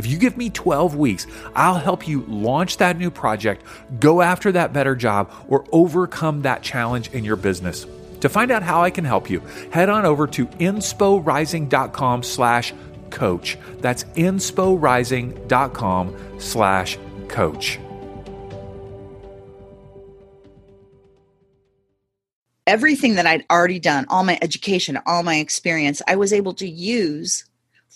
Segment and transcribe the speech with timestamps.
[0.00, 3.66] If you give me 12 weeks, I'll help you launch that new project,
[3.98, 7.86] go after that better job, or overcome that challenge in your business.
[8.22, 12.72] To find out how I can help you, head on over to insporising.com slash
[13.10, 13.58] coach.
[13.80, 17.78] That's insporising.com slash coach.
[22.66, 26.66] Everything that I'd already done, all my education, all my experience, I was able to
[26.66, 27.44] use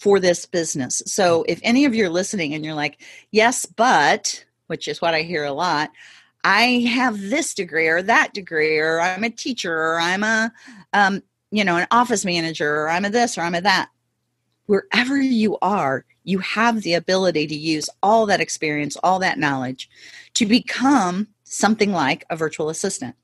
[0.04, 1.02] for this business.
[1.06, 3.00] So if any of you are listening and you're like,
[3.30, 5.92] yes, but, which is what I hear a lot,
[6.44, 10.52] I have this degree or that degree, or I'm a teacher, or I'm a,
[10.92, 13.88] um, you know, an office manager, or I'm a this, or I'm a that.
[14.66, 19.88] Wherever you are, you have the ability to use all that experience, all that knowledge
[20.34, 23.16] to become something like a virtual assistant.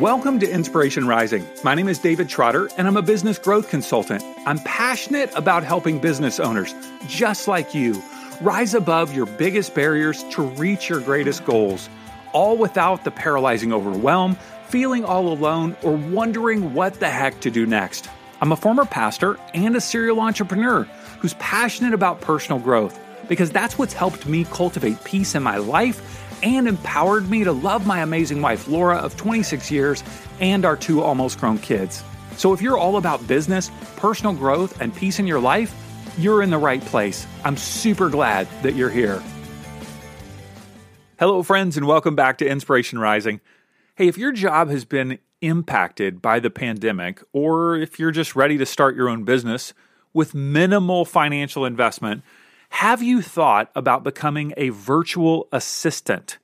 [0.00, 1.46] Welcome to Inspiration Rising.
[1.62, 4.22] My name is David Trotter, and I'm a business growth consultant.
[4.46, 6.74] I'm passionate about helping business owners
[7.06, 8.02] just like you
[8.40, 11.88] Rise above your biggest barriers to reach your greatest goals,
[12.32, 17.64] all without the paralyzing overwhelm, feeling all alone, or wondering what the heck to do
[17.64, 18.08] next.
[18.40, 20.82] I'm a former pastor and a serial entrepreneur
[21.20, 26.23] who's passionate about personal growth because that's what's helped me cultivate peace in my life
[26.44, 30.04] and empowered me to love my amazing wife, Laura, of 26 years,
[30.40, 32.04] and our two almost grown kids.
[32.36, 35.74] So if you're all about business, personal growth, and peace in your life,
[36.18, 37.26] you're in the right place.
[37.44, 39.22] I'm super glad that you're here.
[41.18, 43.40] Hello, friends, and welcome back to Inspiration Rising.
[43.94, 48.58] Hey, if your job has been impacted by the pandemic, or if you're just ready
[48.58, 49.72] to start your own business
[50.12, 52.22] with minimal financial investment,
[52.74, 56.38] have you thought about becoming a virtual assistant?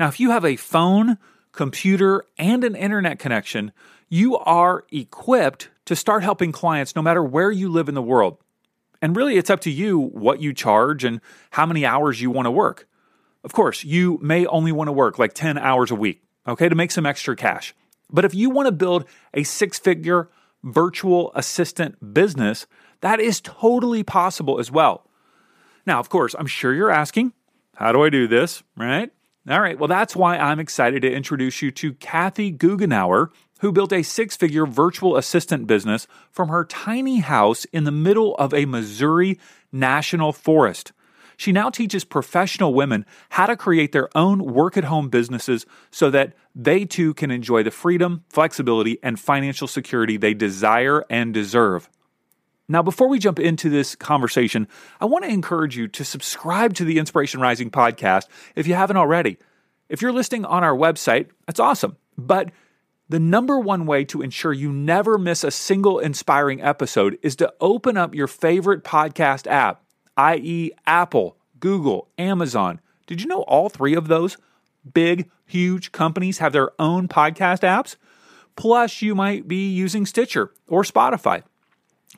[0.00, 1.16] Now, if you have a phone,
[1.52, 3.70] computer, and an internet connection,
[4.08, 8.38] you are equipped to start helping clients no matter where you live in the world.
[9.00, 11.20] And really, it's up to you what you charge and
[11.50, 12.88] how many hours you want to work.
[13.44, 16.74] Of course, you may only want to work like 10 hours a week, okay, to
[16.74, 17.76] make some extra cash.
[18.10, 20.30] But if you want to build a six figure
[20.64, 22.66] virtual assistant business,
[23.02, 25.06] that is totally possible as well.
[25.86, 27.32] Now, of course, I'm sure you're asking,
[27.76, 29.10] how do I do this, right?
[29.48, 33.30] All right, well, that's why I'm excited to introduce you to Kathy Goughenour,
[33.60, 38.34] who built a six figure virtual assistant business from her tiny house in the middle
[38.36, 39.38] of a Missouri
[39.72, 40.92] national forest.
[41.36, 46.10] She now teaches professional women how to create their own work at home businesses so
[46.10, 51.88] that they too can enjoy the freedom, flexibility, and financial security they desire and deserve.
[52.70, 54.68] Now, before we jump into this conversation,
[55.00, 58.96] I want to encourage you to subscribe to the Inspiration Rising podcast if you haven't
[58.96, 59.38] already.
[59.88, 61.96] If you're listening on our website, that's awesome.
[62.16, 62.52] But
[63.08, 67.52] the number one way to ensure you never miss a single inspiring episode is to
[67.60, 69.82] open up your favorite podcast app,
[70.16, 72.80] i.e., Apple, Google, Amazon.
[73.08, 74.36] Did you know all three of those
[74.94, 77.96] big, huge companies have their own podcast apps?
[78.54, 81.42] Plus, you might be using Stitcher or Spotify.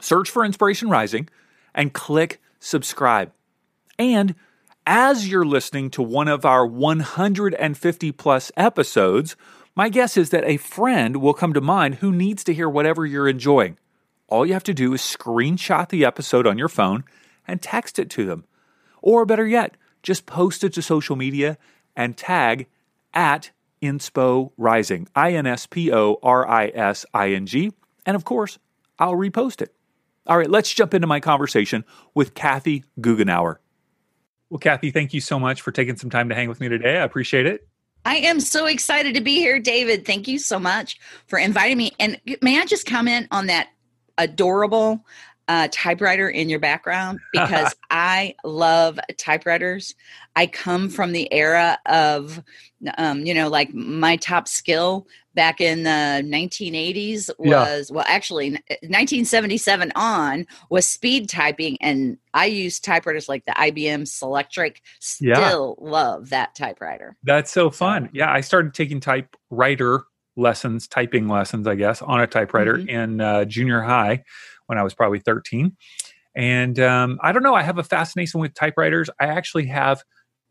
[0.01, 1.29] Search for Inspiration Rising
[1.75, 3.33] and click subscribe.
[3.99, 4.35] And
[4.87, 9.37] as you're listening to one of our 150 plus episodes,
[9.75, 13.07] my guess is that a friend will come to mind who needs to hear whatever
[13.07, 13.79] you're enjoying.
[14.29, 17.05] All you have to do is screenshot the episode on your phone
[17.47, 18.45] and text it to them.
[19.01, 21.59] Or better yet, just post it to social media
[21.95, 22.67] and tag
[23.15, 23.51] at
[23.83, 27.73] Inspo Rising, I N S P O R I S I N G.
[28.07, 28.59] And of course,
[28.99, 29.75] I'll repost it.
[30.27, 31.85] All right, let's jump into my conversation
[32.15, 33.57] with Kathy Goughenour.
[34.51, 36.99] Well, Kathy, thank you so much for taking some time to hang with me today.
[36.99, 37.67] I appreciate it.
[38.05, 40.05] I am so excited to be here, David.
[40.05, 41.93] Thank you so much for inviting me.
[41.99, 43.71] And may I just comment on that
[44.19, 45.05] adorable
[45.49, 47.21] uh, typewriter in your background?
[47.33, 49.95] Because I love typewriters.
[50.37, 52.43] I come from the era of,
[52.99, 57.95] um, you know, like my top skill back in the 1980s was yeah.
[57.95, 64.77] well actually 1977 on was speed typing and i used typewriters like the ibm selectric
[65.01, 65.91] still yeah.
[65.91, 70.03] love that typewriter that's so fun yeah i started taking typewriter
[70.37, 72.89] lessons typing lessons i guess on a typewriter mm-hmm.
[72.89, 74.23] in uh, junior high
[74.67, 75.77] when i was probably 13
[76.35, 80.03] and um, i don't know i have a fascination with typewriters i actually have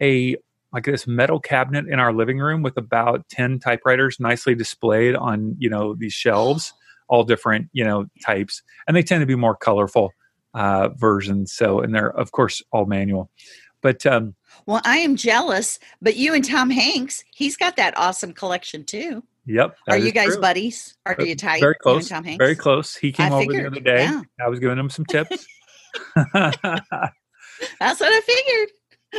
[0.01, 0.35] a
[0.73, 5.55] like this metal cabinet in our living room with about 10 typewriters nicely displayed on,
[5.59, 6.73] you know, these shelves,
[7.09, 8.63] all different, you know, types.
[8.87, 10.11] And they tend to be more colorful
[10.53, 11.53] uh, versions.
[11.53, 13.29] So, and they're, of course, all manual.
[13.81, 14.35] But, um,
[14.65, 19.23] well, I am jealous, but you and Tom Hanks, he's got that awesome collection too.
[19.47, 19.75] Yep.
[19.89, 20.41] Are you guys true.
[20.41, 20.95] buddies?
[21.05, 21.61] Are you tight?
[21.61, 22.09] Very close.
[22.09, 22.37] Tom Hanks?
[22.41, 22.95] Very close.
[22.95, 24.03] He came I over figured, the other day.
[24.03, 24.21] yeah.
[24.39, 25.45] I was giving him some tips.
[26.33, 28.69] That's what I figured.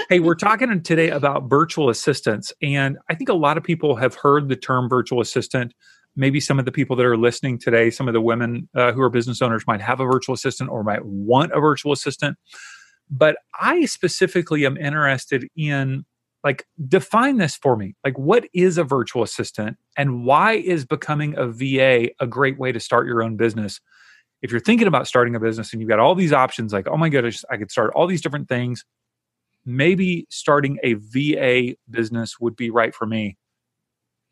[0.08, 2.52] Hey, we're talking today about virtual assistants.
[2.62, 5.74] And I think a lot of people have heard the term virtual assistant.
[6.16, 9.00] Maybe some of the people that are listening today, some of the women uh, who
[9.00, 12.36] are business owners might have a virtual assistant or might want a virtual assistant.
[13.10, 16.04] But I specifically am interested in
[16.44, 17.94] like define this for me.
[18.04, 22.72] Like what is a virtual assistant and why is becoming a VA a great way
[22.72, 23.80] to start your own business?
[24.42, 26.96] If you're thinking about starting a business and you've got all these options like oh
[26.96, 28.84] my goodness, I could start all these different things,
[29.64, 33.36] maybe starting a VA business would be right for me.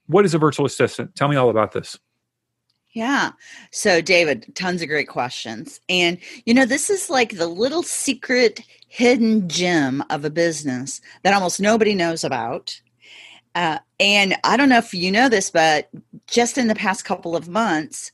[0.07, 1.15] What is a virtual assistant?
[1.15, 1.99] Tell me all about this.
[2.93, 3.31] Yeah.
[3.71, 5.81] So, David, tons of great questions.
[5.89, 11.33] And, you know, this is like the little secret hidden gem of a business that
[11.33, 12.81] almost nobody knows about.
[13.55, 15.89] Uh, and I don't know if you know this, but
[16.27, 18.11] just in the past couple of months,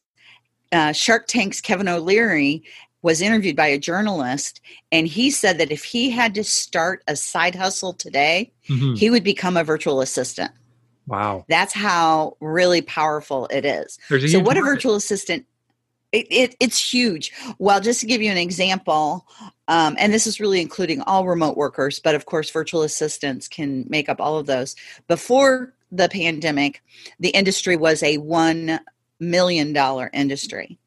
[0.73, 2.63] uh, Shark Tank's Kevin O'Leary
[3.03, 4.61] was interviewed by a journalist,
[4.91, 8.99] and he said that if he had to start a side hustle today, Mhm.
[8.99, 10.51] he would become a virtual assistant.
[11.07, 11.45] Wow.
[11.49, 13.99] That's how really powerful it is.
[14.09, 15.47] So, what a virtual assistant?
[16.13, 17.33] It, it, it's huge.
[17.59, 19.27] Well, just to give you an example,
[19.69, 23.85] um, and this is really including all remote workers, but of course, virtual assistants can
[23.89, 24.75] make up all of those.
[25.09, 26.83] Before the pandemic,
[27.21, 28.81] the industry was a $1
[29.21, 30.79] million industry.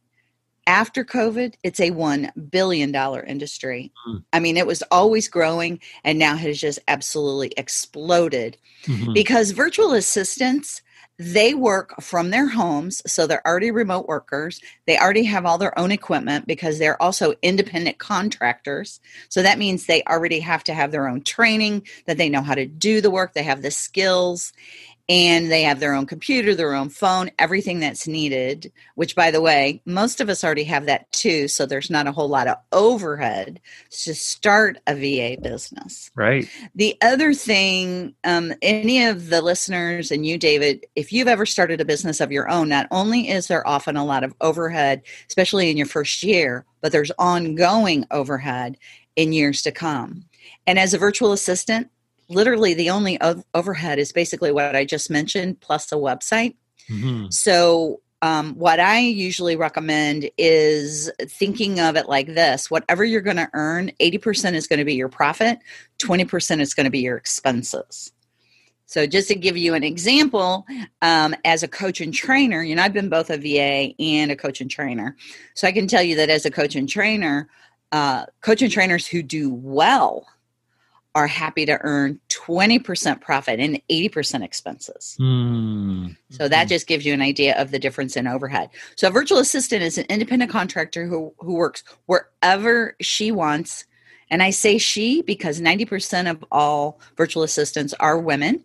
[0.69, 2.93] After COVID, it's a $1 billion
[3.25, 3.91] industry.
[4.05, 4.17] Hmm.
[4.31, 8.55] I mean, it was always growing and now has just absolutely exploded
[8.85, 9.15] Mhm.
[9.15, 10.81] because virtual assistants
[11.21, 15.77] they work from their homes so they're already remote workers they already have all their
[15.77, 20.91] own equipment because they're also independent contractors so that means they already have to have
[20.91, 24.53] their own training that they know how to do the work they have the skills
[25.09, 29.41] and they have their own computer their own phone everything that's needed which by the
[29.41, 32.57] way most of us already have that too so there's not a whole lot of
[32.71, 33.59] overhead
[33.89, 36.47] to start a va business Right.
[36.75, 41.81] the other thing, um, any of the listeners and you, David, if you've ever started
[41.81, 45.69] a business of your own, not only is there often a lot of overhead, especially
[45.69, 48.77] in your first year, but there's ongoing overhead
[49.15, 50.25] in years to come.
[50.67, 51.89] And as a virtual assistant,
[52.29, 56.55] literally the only o- overhead is basically what I just mentioned, plus a website.
[56.89, 57.33] Mhm.
[57.33, 63.37] So, um, what I usually recommend is thinking of it like this whatever you're going
[63.37, 65.59] to earn, 80% is going to be your profit,
[65.99, 68.11] 20% is going to be your expenses.
[68.87, 70.65] So, just to give you an example,
[71.01, 74.35] um, as a coach and trainer, you know, I've been both a VA and a
[74.35, 75.15] coach and trainer.
[75.53, 77.47] So, I can tell you that as a coach and trainer,
[77.91, 80.27] uh, coach and trainers who do well
[81.15, 85.17] are happy to earn 20% profit and 80% expenses.
[85.19, 86.15] Mm.
[86.29, 88.69] So that just gives you an idea of the difference in overhead.
[88.95, 93.85] So a virtual assistant is an independent contractor who who works wherever she wants.
[94.31, 98.63] And I say she because 90% of all virtual assistants are women.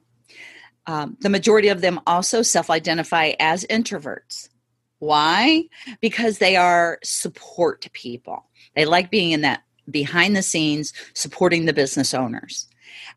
[0.86, 4.50] Um, the majority of them also self identify as introverts.
[4.98, 5.64] Why?
[6.00, 8.44] Because they are support people.
[8.74, 12.66] They like being in that behind the scenes supporting the business owners.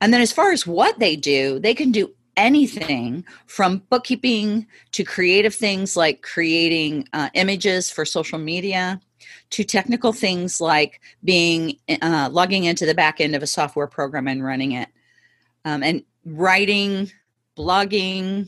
[0.01, 5.03] And then as far as what they do, they can do anything from bookkeeping to
[5.03, 9.01] creative things like creating uh, images for social media
[9.49, 14.27] to technical things like being uh, logging into the back end of a software program
[14.27, 14.89] and running it
[15.65, 17.11] um, and writing
[17.57, 18.47] blogging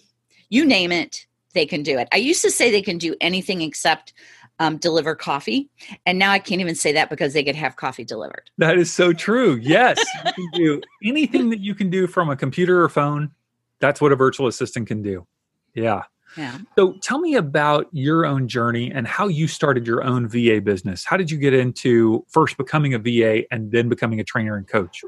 [0.49, 3.61] you name it they can do it i used to say they can do anything
[3.61, 4.13] except
[4.59, 5.69] um, deliver coffee
[6.05, 8.91] and now i can't even say that because they could have coffee delivered That is
[8.91, 9.55] so true.
[9.61, 13.31] Yes, you can do anything that you can do from a computer or phone.
[13.79, 15.25] That's what a virtual assistant can do.
[15.73, 16.03] Yeah.
[16.35, 20.59] yeah So tell me about your own journey and how you started your own VA
[20.61, 21.05] business.
[21.05, 24.67] How did you get into first becoming a VA and then becoming a trainer and
[24.67, 25.01] coach?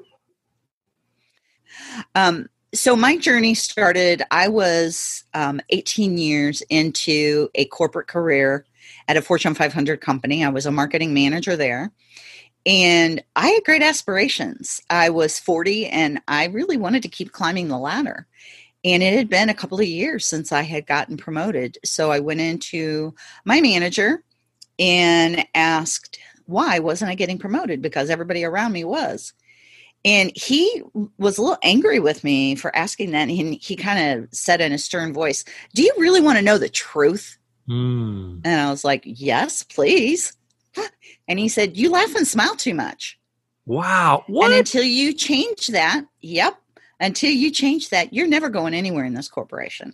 [2.15, 8.65] Um, so my journey started, I was um, 18 years into a corporate career
[9.11, 10.41] at a Fortune 500 company.
[10.41, 11.91] I was a marketing manager there.
[12.65, 14.81] And I had great aspirations.
[14.89, 18.25] I was 40 and I really wanted to keep climbing the ladder.
[18.85, 21.77] And it had been a couple of years since I had gotten promoted.
[21.83, 23.13] So I went into
[23.43, 24.23] my manager
[24.79, 29.33] and asked why wasn't I getting promoted because everybody around me was.
[30.05, 30.81] And he
[31.17, 33.23] was a little angry with me for asking that.
[33.23, 35.43] And he, he kind of said in a stern voice,
[35.75, 37.37] Do you really want to know the truth?
[37.69, 38.41] Mm.
[38.43, 40.33] And I was like, Yes, please.
[41.27, 43.17] And he said, You laugh and smile too much.
[43.65, 44.23] Wow.
[44.27, 44.51] What?
[44.51, 46.59] And until you change that, yep,
[46.99, 49.93] until you change that, you're never going anywhere in this corporation.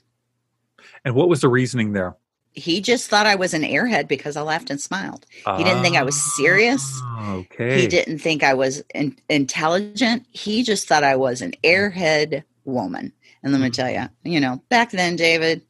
[1.06, 2.16] and what was the reasoning there?
[2.54, 5.28] He just thought I was an airhead because I laughed and smiled.
[5.58, 6.82] He didn't think I was serious.
[7.04, 7.82] Ah, Okay.
[7.82, 10.26] He didn't think I was in, intelligent.
[10.32, 13.14] He just thought I was an airhead woman.
[13.44, 15.62] And let me tell you, you know, back then, David,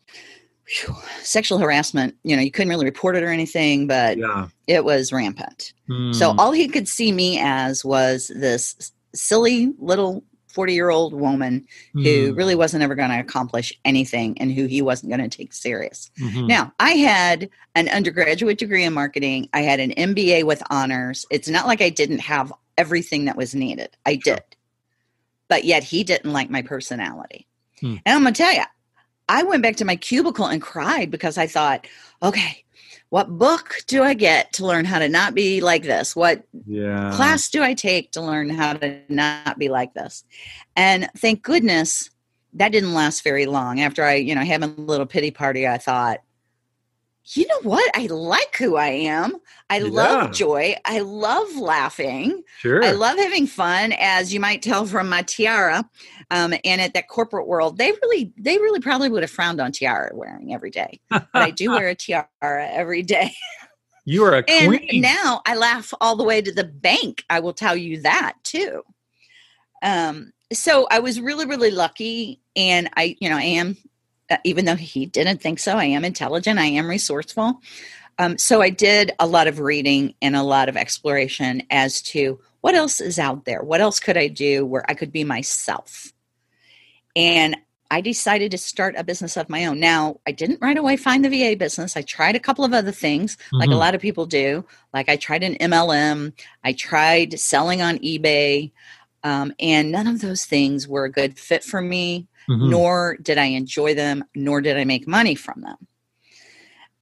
[0.68, 4.48] whew, sexual harassment, you know, you couldn't really report it or anything, but Yeah.
[4.68, 5.74] it was rampant.
[6.12, 6.40] So Hmm.
[6.40, 12.32] all he could see me as was this silly little 40 year old woman who
[12.32, 12.36] Hmm.
[12.38, 16.10] really wasn't ever going to accomplish anything and who he wasn't going to take serious.
[16.20, 16.48] Mhm.
[16.48, 21.26] Now, I had an undergraduate degree in marketing, I had an MBA with honors.
[21.30, 23.90] It's not like I didn't have everything that was needed.
[24.06, 24.36] I Sure.
[24.36, 24.44] did.
[25.48, 27.48] But yet he didn't like my personality.
[27.80, 27.98] Hmm.
[28.06, 28.64] And I'm going to tell you,
[29.30, 31.88] I went back to my cubicle and cried because I thought,
[32.24, 32.64] okay,
[33.10, 36.16] what book do I get to learn how to not be like this?
[36.16, 37.12] What yeah.
[37.14, 40.24] class do I take to learn how to not be like this?
[40.76, 42.10] And thank goodness
[42.54, 43.80] that didn't last very long.
[43.80, 46.22] After I, you know, had a little pity party, I thought,
[47.34, 47.90] you know what?
[47.96, 49.38] I like who I am.
[49.70, 49.90] I Yeah.
[49.90, 50.76] love joy.
[50.86, 52.44] I love laughing.
[52.60, 52.84] Sure.
[52.84, 55.90] I love having fun, as you might tell from my tiara.
[56.32, 59.72] Um, and at that corporate world, they really, they really probably would have frowned on
[59.72, 61.02] tiara wearing every day.
[61.10, 63.34] But I do wear a tiara every day.
[64.06, 64.90] you are a queen.
[64.94, 67.26] And now I laugh all the way to the bank.
[67.30, 68.84] I will tell you that too.
[69.84, 73.76] Um, so I was really, really lucky, and I, you know, I am,
[74.30, 76.60] uh, even though he didn't think so, I am intelligent.
[76.60, 77.62] I am resourceful.
[78.20, 82.40] Um, so I did a lot of reading and a lot of exploration as to
[82.62, 83.62] what else is out there.
[83.62, 86.12] What else could I do where I could be myself?
[87.16, 87.58] And
[87.90, 89.80] I decided to start a business of my own.
[89.80, 91.96] Now, I didn't right away find the VA business.
[91.96, 93.80] I tried a couple of other things, like a Mhm.
[93.80, 94.66] lot of people do.
[94.94, 96.34] Like I tried an MLM,
[96.66, 98.72] I tried selling on eBay,
[99.24, 102.70] um, and none of those things were a good fit for me, Mhm.
[102.70, 105.88] nor did I enjoy them, nor did I make money from them.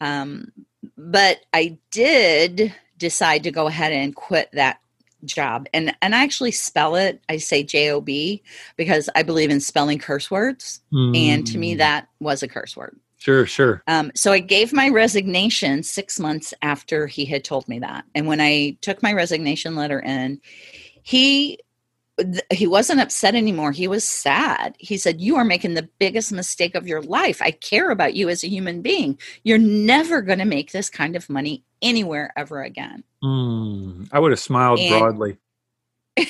[0.02, 0.52] Um,
[0.98, 4.80] but I did decide to go ahead and quit that
[5.24, 8.44] job and and I actually spell it I say J O B
[8.78, 10.82] because I believe in spelling curse words
[11.16, 11.78] and to me Mm.
[11.80, 13.00] that was a curse word.
[13.18, 13.82] Sure, sure.
[13.88, 18.04] Um, so I gave my resignation six months after he had told me that.
[18.14, 20.40] And when I took my resignation letter in,
[21.02, 21.58] he
[22.52, 23.72] he wasn't upset anymore.
[23.72, 24.76] He was sad.
[24.80, 27.42] He said, "You are making the biggest mistake of your life.
[27.42, 29.20] I care about you as a human being.
[29.44, 34.08] You're never going to make this kind of money anywhere ever again." Mm.
[34.12, 35.38] I would have smiled And- broadly.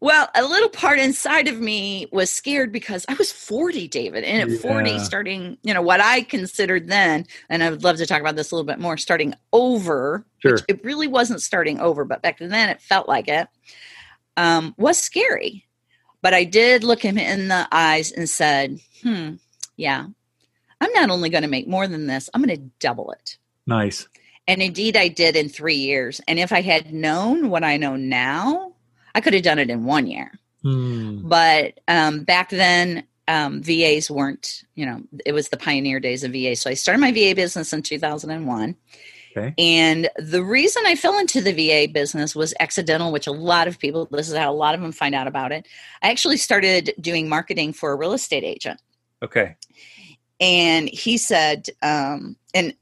[0.00, 4.24] well, a little part inside of me was scared because I was 40, David.
[4.24, 8.06] And at 40, starting, you know, what I considered then, and I would love to
[8.06, 10.58] talk about this a little bit more, starting over, Sure.
[10.68, 13.48] it really wasn't starting over, but back then it felt like it,
[14.36, 15.64] um, was scary.
[16.22, 19.34] But I did look him in the eyes and said, hmm,
[19.76, 20.06] yeah,
[20.80, 23.38] I'm not only going to make more than this, I'm going to double it.
[23.66, 24.08] Nice.
[24.48, 26.20] And indeed, I did in three years.
[26.28, 28.74] And if I had known what I know now,
[29.16, 30.30] I could have done it in one year.
[30.62, 31.26] Mm.
[31.26, 36.32] But um, back then, um, VAs weren't, you know, it was the pioneer days of
[36.32, 36.54] VA.
[36.54, 38.76] So I started my VA business in 2001.
[39.34, 39.54] Okay.
[39.56, 43.78] And the reason I fell into the VA business was accidental, which a lot of
[43.78, 45.66] people, this is how a lot of them find out about it.
[46.02, 48.80] I actually started doing marketing for a real estate agent.
[49.22, 49.56] Okay.
[50.40, 52.74] And he said, um, and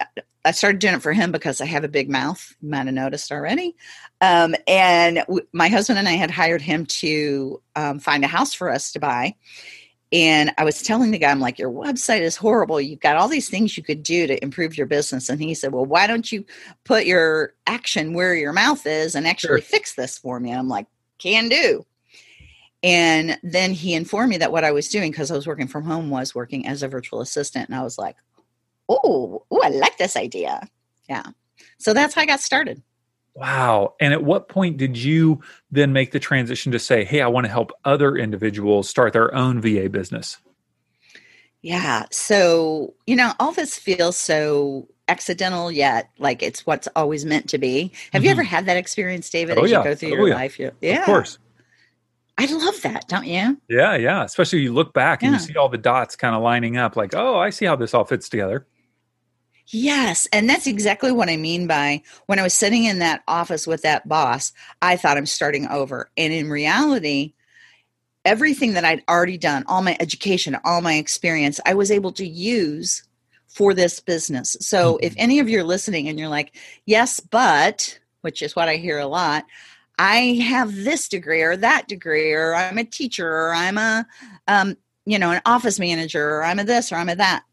[0.45, 2.55] I started doing it for him because I have a big mouth.
[2.61, 3.77] You might have noticed already.
[4.21, 8.53] Um, and w- my husband and I had hired him to um, find a house
[8.53, 9.37] for us to buy.
[10.13, 12.81] And I was telling the guy, I'm like, your website is horrible.
[12.81, 15.29] You've got all these things you could do to improve your business.
[15.29, 16.45] And he said, well, why don't you
[16.85, 19.71] put your action where your mouth is and actually Sure.
[19.71, 20.51] fix this for me?
[20.51, 20.87] And I'm like,
[21.19, 21.85] can do.
[22.85, 25.85] And then he informed me that what I was doing, because I was working from
[25.85, 27.69] home, was working as a virtual assistant.
[27.69, 28.17] And I was like,
[28.89, 30.67] oh, oh, I like this idea.
[31.09, 31.25] Yeah.
[31.79, 32.83] So that's how I got started.
[33.35, 33.95] Wow.
[34.01, 37.47] And at what point did you then make the transition to say, hey, I want
[37.47, 40.39] to help other individuals start their own VA business?
[41.63, 42.05] Yeah.
[42.11, 47.59] So, you know, all this feels so accidental yet like it's what's always meant to
[47.59, 47.93] be.
[48.13, 48.33] Have you Mhm.
[48.33, 49.79] ever had that experience, David, Oh, as yeah.
[49.79, 50.35] you go through Oh, your yeah.
[50.35, 50.59] life?
[50.59, 51.01] You- Yeah.
[51.01, 51.39] Of course.
[52.39, 53.61] I love that, don't you?
[53.69, 54.25] Yeah, yeah.
[54.25, 57.15] Especially you look back and you see all the dots kind of lining up, like,
[57.15, 58.67] oh, I see how this all fits together.
[59.69, 60.29] Yes.
[60.33, 63.83] And that's exactly what I mean by when I was sitting in that office with
[63.83, 64.53] that boss,
[64.83, 66.11] I thought I'm starting over.
[66.17, 67.33] And in reality,
[68.25, 72.27] everything that I'd already done, all my education, all my experience, I was able to
[72.27, 73.03] use
[73.49, 74.57] for this business.
[74.61, 75.05] So mm-hmm.
[75.05, 76.57] if any of you are listening and you're like,
[76.87, 79.45] yes, but, which is what I hear a lot,
[79.99, 84.05] I have this degree or that degree, or I'm a teacher, or I'm a,
[84.49, 87.45] um, you know, an office manager, or I'm a this, or I'm a that.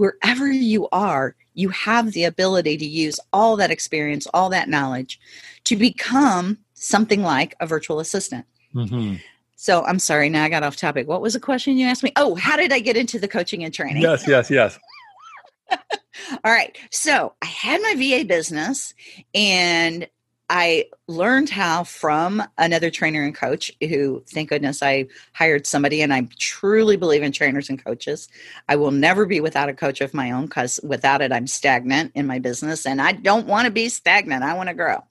[0.00, 5.20] Wherever you are, you have the ability to use all that experience, all that knowledge
[5.64, 8.46] to become something like a virtual assistant.
[8.74, 9.16] Mm-hmm.
[9.56, 11.06] So I'm sorry, now I got off topic.
[11.06, 12.12] What was the question you asked me?
[12.16, 14.00] Oh, how did I get into the coaching and training?
[14.00, 14.78] Yes, yes, yes.
[15.70, 16.78] All right.
[16.90, 18.94] So I had my VA business
[19.34, 20.08] and
[20.52, 26.12] I learned how from another trainer and coach who, thank goodness, I hired somebody and
[26.12, 28.28] I truly believe in trainers and coaches.
[28.68, 32.10] I will never be without a coach of my own because without it, I'm stagnant
[32.16, 34.42] in my business and I don't want to be stagnant.
[34.42, 35.04] I want to grow.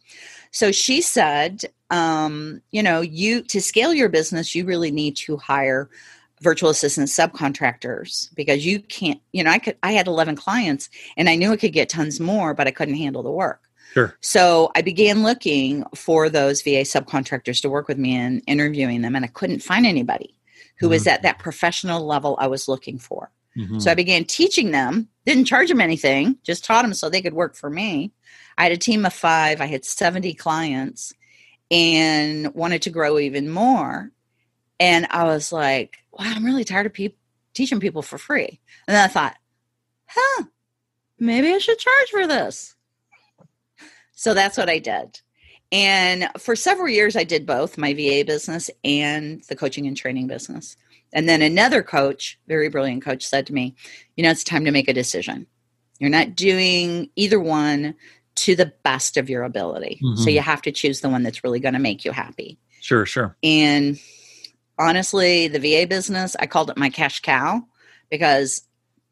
[0.52, 5.38] So she said, um, you know, you to scale your business, you really need to
[5.38, 5.90] hire
[6.42, 11.30] virtual assistant subcontractors because you can't, you know, I could I had 11 clients and
[11.30, 13.69] I knew I could get tons more, but I couldn't handle the work.
[13.94, 14.16] Sure.
[14.22, 19.16] So I began looking for those VA subcontractors to work with me and interviewing them,
[19.16, 20.36] and I couldn't find anybody
[20.80, 20.92] who mm-hmm.
[20.92, 23.32] was at that professional level I was looking for.
[23.58, 23.80] Mm-hmm.
[23.80, 27.34] So I began teaching them, didn't charge them anything, just taught them so they could
[27.34, 28.14] work for me.
[28.58, 31.14] I had a team of five, I had 70 clients
[31.72, 34.12] and wanted to grow even more.
[34.80, 37.18] And I was like, wow, I'm really tired of people
[37.54, 38.60] teaching people for free.
[38.88, 39.36] And then I thought,
[40.08, 40.44] huh,
[41.20, 42.76] maybe I should charge for this.
[44.20, 45.22] So that's what I did.
[45.72, 50.28] And for several years, I did both my VA business and the coaching and training
[50.28, 50.76] business.
[51.14, 53.76] And then another coach, very brilliant coach, said to me,
[54.18, 55.48] You know, it's time to make a decision.
[56.00, 57.96] You're not doing either one
[58.36, 60.02] to the best of your ability.
[60.04, 60.22] Mm-hmm.
[60.22, 62.60] So you have to choose the one that's really going to make you happy.
[62.82, 63.38] Sure, sure.
[63.42, 63.98] And
[64.78, 67.64] honestly, the VA business, I called it my cash cow
[68.10, 68.68] because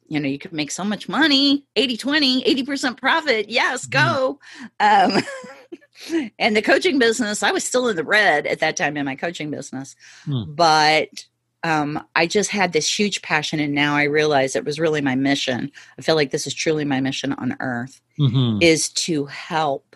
[0.07, 4.39] you know you could make so much money 80 20 80% profit yes go
[4.79, 5.17] mm-hmm.
[5.17, 9.05] um, and the coaching business i was still in the red at that time in
[9.05, 10.55] my coaching business mm.
[10.55, 11.25] but
[11.63, 15.15] um, I just had this huge passion, and now I realize it was really my
[15.15, 15.71] mission.
[15.97, 18.61] I feel like this is truly my mission on earth mm-hmm.
[18.61, 19.95] is to help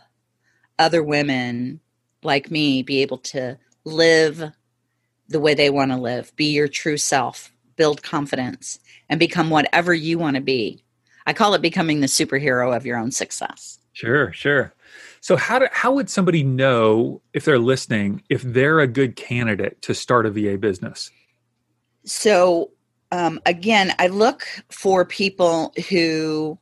[0.80, 1.80] other women
[2.24, 4.52] like me be able to live
[5.30, 8.78] the way they want to live, be your true self, build confidence,
[9.10, 10.84] and become whatever you want to be.
[11.26, 13.80] I call it becoming the superhero of your own success.
[13.94, 14.72] Sure, sure.
[15.20, 19.82] So how do, how would somebody know if they're listening if they're a good candidate
[19.82, 21.10] to start a VA business?
[22.06, 22.70] so
[23.12, 26.60] um, again, I look for people who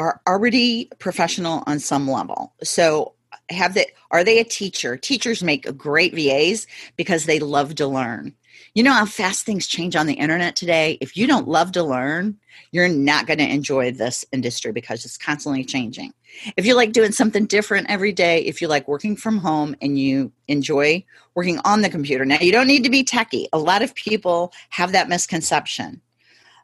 [0.00, 2.54] are already professional on some level.
[2.64, 3.14] So
[3.50, 4.96] have they are they a teacher?
[4.96, 8.34] Teachers make great VAs because they love to learn.
[8.74, 10.98] You know how fast things change on the internet today?
[11.00, 12.38] If you don't love to learn,
[12.70, 16.12] you're not going to enjoy this industry because it's constantly changing.
[16.56, 19.98] If you like doing something different every day, if you like working from home and
[19.98, 21.04] you enjoy
[21.34, 23.46] working on the computer, now you don't need to be techie.
[23.52, 26.00] A lot of people have that misconception.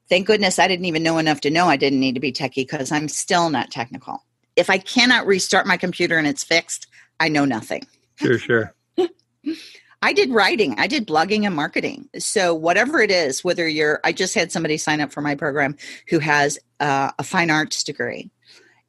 [0.09, 2.57] Thank goodness I didn't even know enough to know I didn't need to be techie
[2.57, 4.23] because I'm still not technical.
[4.57, 6.87] If I cannot restart my computer and it's fixed,
[7.19, 7.87] I know nothing.
[8.17, 8.75] Sure, sure.
[10.05, 12.11] I did writing, I did blogging and marketing.
[12.19, 15.77] So, whatever it is, whether you're, I just had somebody sign up for my program
[16.11, 18.31] who has uh, a fine arts degree.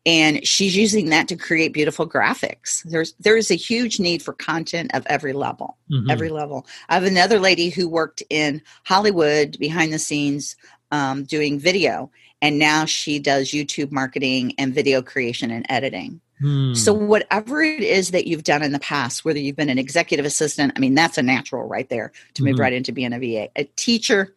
[0.06, 2.84] And she's using that to create beautiful graphics.
[2.84, 6.12] There's there is a huge need for content of every level mm-hmm.
[6.12, 6.68] every level.
[6.90, 10.58] I have another lady who worked in hollywood behind the scenes
[10.92, 12.12] um, doing video.
[12.42, 16.74] And now she does youtube marketing and video creation and editing hmm.
[16.74, 20.26] so whatever it is that you've done in the past whether you've been an executive
[20.26, 22.62] assistant i mean that's a natural right there to move mm-hmm.
[22.62, 24.34] right into being a va a teacher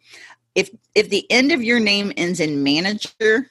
[0.55, 3.49] if if the end of your name ends in manager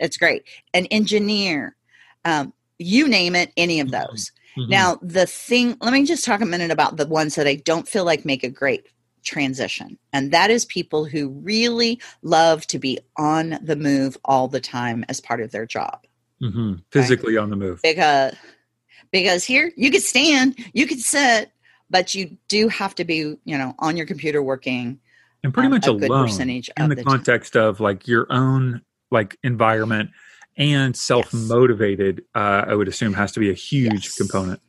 [0.00, 0.44] it's great.
[0.74, 1.76] An engineer,
[2.24, 4.10] um, you name it, any of mm-hmm.
[4.10, 4.32] those.
[4.56, 4.70] Mm-hmm.
[4.70, 7.86] Now, the thing, let me just talk a minute about the ones that I don't
[7.86, 8.88] feel like make a great
[9.22, 9.98] transition.
[10.12, 15.04] And that is people who really love to be on the move all the time
[15.08, 16.04] as part of their job.
[16.42, 16.74] Mm-hmm.
[16.90, 17.80] Physically on the move.
[17.82, 18.34] Because,
[19.10, 21.52] because here you could stand, you could sit,
[21.90, 25.00] but you do have to be, you know, on your computer working.
[25.42, 27.64] And pretty um, much a alone percentage in the, the context time.
[27.64, 30.10] of like your own like environment
[30.56, 32.26] and self motivated yes.
[32.34, 34.16] uh, i would assume has to be a huge yes.
[34.16, 34.60] component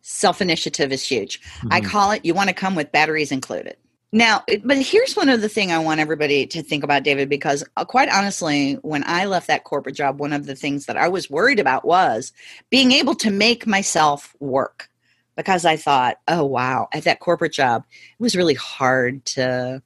[0.00, 1.68] self initiative is huge mm-hmm.
[1.70, 3.76] i call it you want to come with batteries included
[4.14, 7.84] Now, but here's one other thing I want everybody to think about, David, because uh,
[7.86, 11.30] quite honestly, when I left that corporate job, one of the things that I was
[11.30, 12.32] worried about was
[12.68, 14.90] being able to make myself work
[15.34, 19.82] because I thought, oh, wow, at that corporate job, it was really hard to,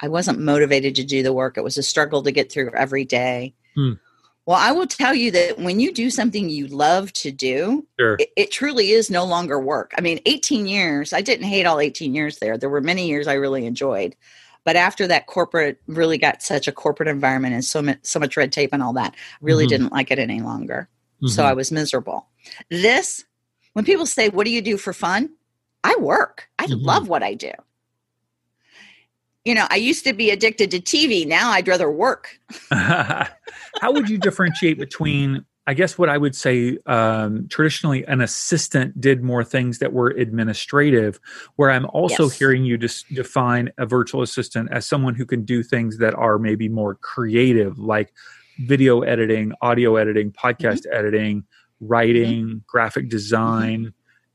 [0.00, 1.56] I wasn't motivated to do the work.
[1.56, 3.54] It was a struggle to get through every day.
[3.76, 3.92] Hmm.
[4.48, 8.16] Well, I will tell you that when you do something you love to do, Sure.
[8.18, 9.92] it, it truly is no longer work.
[9.98, 12.56] I mean, 18 years, I didn't hate all 18 years there.
[12.56, 14.16] There were many years I really enjoyed.
[14.64, 18.38] But after that corporate really got such a corporate environment and so much, so much
[18.38, 19.68] red tape and all that, really Mhm.
[19.68, 20.88] didn't like it any longer.
[21.26, 21.46] So Mhm.
[21.46, 22.26] I was miserable.
[22.70, 23.26] This,
[23.74, 25.28] when people say, What do you do for fun?
[25.84, 26.48] I work.
[26.58, 26.86] I Mhm.
[26.86, 27.52] love what I do.
[29.44, 31.26] You know, I used to be addicted to TV.
[31.26, 32.40] Now I'd rather work.
[33.80, 39.00] How would you differentiate between, I guess, what I would say um, traditionally an assistant
[39.00, 41.20] did more things that were administrative,
[41.56, 42.38] where I'm also Yes.
[42.38, 46.38] hearing you just define a virtual assistant as someone who can do things that are
[46.38, 48.12] maybe more creative, like
[48.60, 51.44] video editing, audio editing, podcast editing,
[51.80, 53.92] writing, graphic design,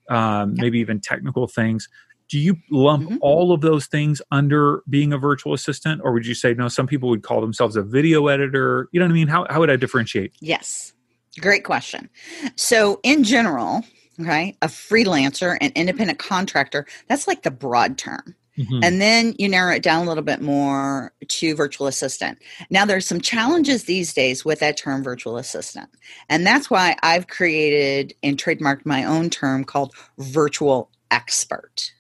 [0.09, 1.89] um, maybe even technical things.
[2.33, 3.17] Do you lump Mhm.
[3.21, 6.67] all of those things under being a virtual assistant, or would you say no?
[6.67, 8.89] Some people would call themselves a video editor.
[8.91, 9.27] You know what I mean?
[9.27, 10.31] How how would I differentiate?
[10.39, 10.93] Yes.
[11.39, 12.09] Great question.
[12.55, 13.83] So, in general,
[14.17, 18.33] right, a freelancer, an independent contractor, that's like the broad term.
[18.57, 18.83] Mhm.
[18.83, 22.39] And then you narrow it down a little bit more to virtual assistant.
[22.71, 25.89] Now, there's some challenges these days with that term virtual assistant.
[26.29, 31.91] And that's why I've created and trademarked my own term called virtual expert.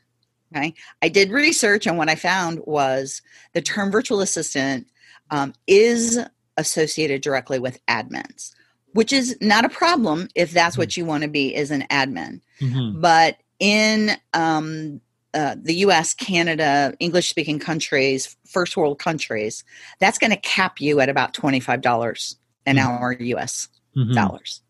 [0.55, 0.73] Okay.
[1.01, 3.21] I did research, and what I found was
[3.53, 4.87] the term virtual assistant
[5.31, 6.19] um, is
[6.57, 8.51] associated directly with admins,
[8.93, 12.41] which is not a problem if that's what you want to be as an admin
[12.61, 13.01] Mhm.
[13.01, 15.01] but in um,
[15.33, 19.63] uh, the US, Canada, English speaking countries, first world countries,
[19.99, 22.35] that's going to cap you at about $25
[22.67, 22.79] an Mhm.
[22.79, 24.13] hour US Mhm.
[24.13, 24.61] dollars.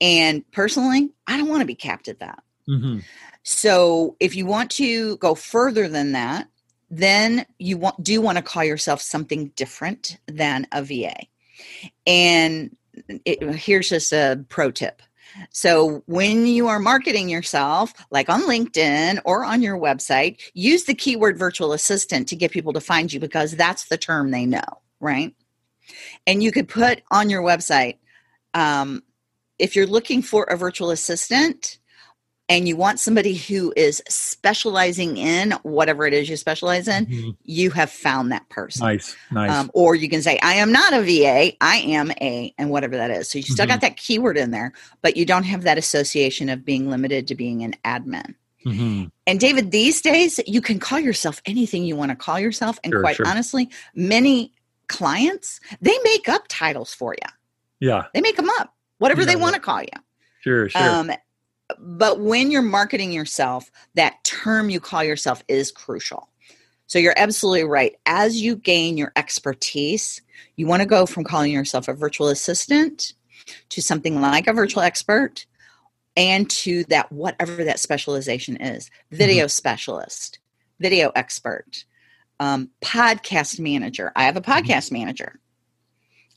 [0.00, 2.42] And personally, I don't want to be capped at that.
[2.68, 3.04] Mhm.
[3.42, 6.48] So if you want to go further than that,
[6.90, 11.16] then you want do want to call yourself something different than a VA.
[12.06, 12.76] And
[13.24, 15.02] it, here's just a pro tip.
[15.50, 20.94] So when you are marketing yourself, like on LinkedIn or on your website, use the
[20.94, 24.64] keyword virtual assistant to get people to find you because that's the term they know,
[25.00, 25.34] right?
[26.26, 27.98] And you could put on your website,
[28.54, 29.02] um,
[29.58, 31.78] if you're looking for a virtual assistant,
[32.48, 37.36] and you want somebody who is specializing in whatever it is you specialize in, Mhm.
[37.44, 38.86] you have found that person.
[38.86, 39.50] Nice, nice.
[39.50, 42.96] Um, or you can say, I am not a VA, I am a, and whatever
[42.96, 43.28] that is.
[43.28, 46.64] So you still got that keyword in there, but you don't have that association of
[46.64, 48.34] being limited to being an admin.
[48.64, 49.10] Mhm.
[49.26, 52.78] And David, these days you can call yourself anything you want to call yourself.
[52.84, 53.26] And Sure, quite sure.
[53.26, 54.52] honestly, many
[54.88, 57.28] clients, they make up titles for you.
[57.80, 59.88] Yeah, They make them up, whatever Yeah, they want to call you.
[60.42, 60.82] sure, sure.
[60.82, 61.12] Um,
[61.78, 66.28] but when you're marketing yourself, that term you call yourself is crucial.
[66.86, 67.96] So you're absolutely right.
[68.06, 70.20] As you gain your expertise,
[70.56, 73.14] you want to go from calling yourself a virtual assistant
[73.70, 75.46] to something like a virtual expert
[76.16, 80.38] and to that whatever that specialization is video specialist,
[80.80, 81.84] video expert,
[82.40, 84.12] um, podcast manager.
[84.16, 85.40] I have a podcast manager,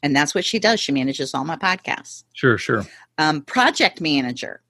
[0.03, 0.79] and that's what she does.
[0.79, 2.85] She manages all my podcasts sure, sure.
[3.17, 4.61] um, project manager.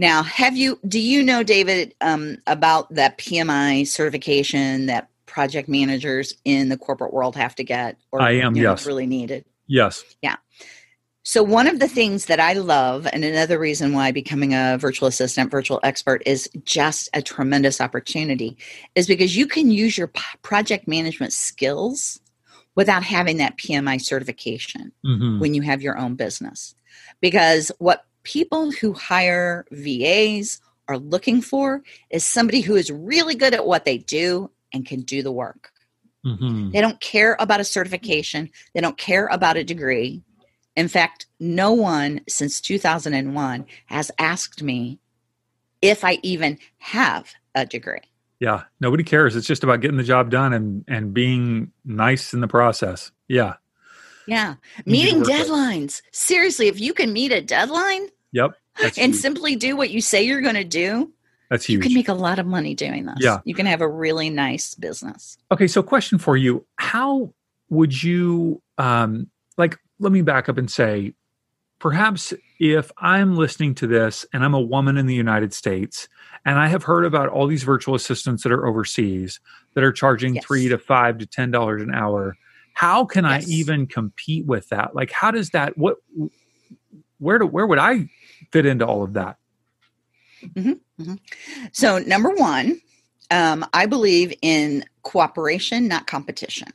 [0.00, 0.80] Now, have you?
[0.88, 7.12] Do you know, David, um, about that PMI certification that project managers in the corporate
[7.12, 7.98] world have to get?
[8.10, 8.86] Or I am, you know, yes.
[8.86, 9.44] really needed.
[9.66, 10.02] Yes.
[10.22, 10.36] Yeah.
[11.22, 15.06] So, one of the things that I love, and another reason why becoming a virtual
[15.06, 18.56] assistant, virtual expert is just a tremendous opportunity,
[18.94, 20.10] is because you can use your
[20.40, 22.20] project management skills
[22.74, 25.40] without having that PMI certification Mhm.
[25.40, 26.74] when you have your own business.
[27.20, 33.54] Because what people who hire VAs are looking for is somebody who is really good
[33.54, 35.70] at what they do and can do the work.
[36.24, 36.72] Mhm.
[36.72, 40.22] They don't care about a certification, they don't care about a degree.
[40.76, 44.98] In fact, no one since 2001 has asked me
[45.82, 48.00] if I even have a degree.
[48.38, 48.64] Yeah.
[48.80, 49.36] Nobody cares.
[49.36, 53.12] It's just about getting the job done and and being nice in the process.
[53.28, 53.54] Yeah.
[54.30, 54.54] Yeah.
[54.86, 55.36] Meeting work with.
[55.48, 56.02] deadlines.
[56.12, 58.52] Seriously, if you can meet a deadline Yep.
[58.80, 59.16] And huge.
[59.16, 61.12] simply do what you say you're going to do,
[61.50, 63.16] That's you can make a lot of money doing this.
[63.18, 63.40] Yeah.
[63.44, 65.36] You can have a really nice business.
[65.50, 67.34] Okay, so question for you: How
[67.68, 69.78] would you um, like?
[69.98, 71.12] Let me back up and say,
[71.78, 76.08] perhaps if I'm listening to this and I'm a woman in the United States
[76.46, 79.40] and I have heard about all these virtual assistants that are overseas
[79.74, 80.44] that are charging Yes.
[80.46, 82.36] three to five to ten dollars an hour,
[82.74, 83.46] how can Yes.
[83.46, 84.94] I even compete with that?
[84.94, 85.76] Like, how does that?
[85.78, 85.98] What?
[87.18, 88.08] Where do where would I
[88.52, 89.36] fit into all of that?
[91.72, 92.80] So, number one,
[93.30, 96.68] um, I believe in cooperation, not competition.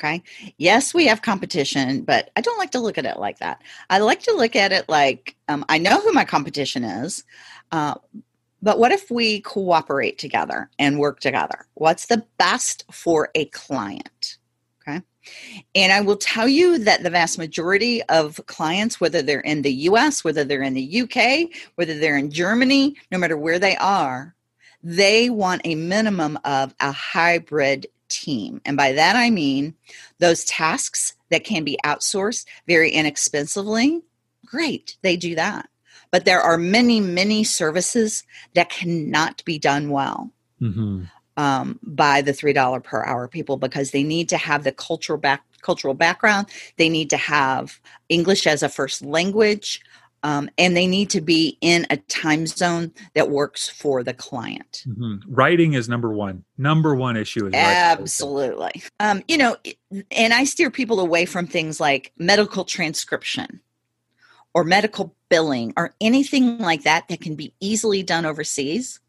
[0.00, 0.22] Okay.
[0.58, 3.62] Yes, we have competition, but I don't like to look at it like that.
[3.88, 7.22] I like to look at it like um, I know who my competition is,
[7.70, 7.94] uh,
[8.62, 11.66] but what if we cooperate together and work together?
[11.74, 14.38] What's the best for a client?
[15.74, 19.72] And I will tell you that the vast majority of clients, whether they're in the
[19.72, 24.34] US, whether they're in the UK, whether they're in Germany, no matter where they are,
[24.82, 28.60] they want a minimum of a hybrid team.
[28.64, 29.74] And by that I mean
[30.18, 34.02] those tasks that can be outsourced very inexpensively.
[34.44, 35.68] Great, they do that.
[36.10, 40.30] But there are many, many services that cannot be done well
[40.62, 41.04] Mm-hmm.
[41.42, 45.18] Um, by the three dollar per hour people because they need to have the cultural
[45.18, 46.46] back cultural background.
[46.76, 49.80] They need to have English as a first language,
[50.22, 54.84] um, and they need to be in a time zone that works for the client.
[54.84, 56.44] hmm Writing is number one.
[56.58, 57.54] Number one issue is.
[57.54, 58.80] Absolutely.
[59.00, 59.56] Um, you know,
[60.12, 63.60] and I steer people away from things like medical transcription
[64.54, 69.00] or medical billing or anything like that that can be easily done overseas.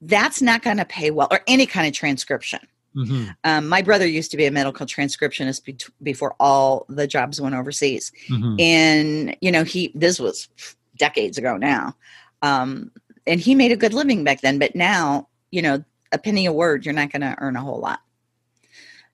[0.00, 2.60] That's not going to pay well, or any kind of transcription.
[2.96, 7.40] Mhm, Um, my brother used to be a medical transcriptionist be- before all the jobs
[7.40, 8.60] went overseas, mhm.
[8.60, 10.48] and you know he this was
[10.96, 11.94] decades ago now,
[12.42, 12.90] um,
[13.26, 14.58] and he made a good living back then.
[14.58, 17.78] But now, you know, a penny a word, you're not going to earn a whole
[17.78, 18.00] lot.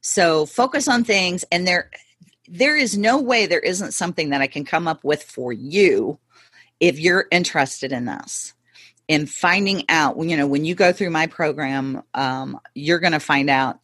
[0.01, 1.91] So focus on things, and there,
[2.49, 6.19] there is no way there isn't something that I can come up with for you
[6.79, 8.54] if you're interested in this
[9.09, 13.21] in finding out you know when you go through my program um, you're going to
[13.21, 13.79] find out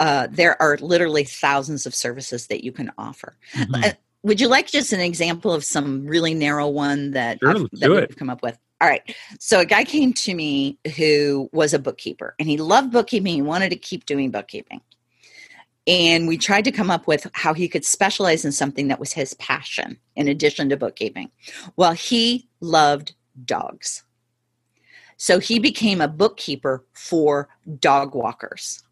[0.00, 3.36] uh, there are literally thousands of services that you can offer.
[3.52, 3.84] Mhm.
[3.84, 3.92] Uh,
[4.24, 7.90] would you like just an example of some really narrow one that, Sure, I've- that
[7.90, 8.58] we've come up with?
[8.80, 9.14] All right.
[9.38, 13.42] So a guy came to me who was a bookkeeper and he loved bookkeeping he
[13.42, 14.80] wanted to keep doing bookkeeping.
[15.86, 19.12] And we tried to come up with how he could specialize in something that was
[19.12, 21.30] his passion in addition to bookkeeping.
[21.76, 23.14] Well he loved
[23.44, 24.02] dogs
[25.22, 28.82] so he became a bookkeeper for dog walkers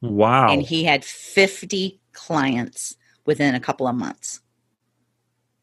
[0.00, 0.48] Wow.
[0.48, 4.40] and he had 50 clients within a couple of months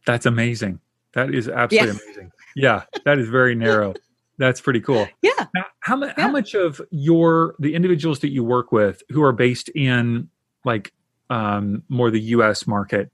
[0.05, 0.79] That's amazing.
[1.13, 1.99] That is absolutely Yeah.
[2.05, 2.31] amazing.
[2.55, 3.93] Yeah, that is very narrow.
[4.37, 5.07] That's pretty cool.
[5.21, 6.13] yeah Now, how mu- Yeah.
[6.17, 10.29] how much of your the individuals that you work with who are based in
[10.65, 10.93] like
[11.29, 12.67] um, more the U.S.
[12.67, 13.11] market